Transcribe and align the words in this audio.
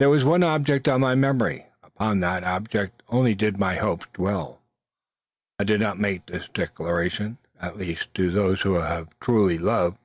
There 0.00 0.10
was 0.10 0.24
one 0.24 0.42
object 0.42 0.88
on 0.88 1.02
my 1.02 1.14
memory: 1.14 1.66
upon 1.84 2.18
that 2.18 2.42
object 2.42 3.00
only 3.10 3.32
did 3.36 3.58
my 3.60 3.76
hopes 3.76 4.06
dwell. 4.12 4.60
I 5.56 5.62
need 5.62 5.78
not 5.78 6.00
make 6.00 6.26
this 6.26 6.48
declaration; 6.48 7.38
at 7.60 7.76
least 7.78 8.12
to 8.14 8.32
those 8.32 8.62
who 8.62 8.74
have 8.80 9.16
truly 9.20 9.58
loved. 9.58 9.98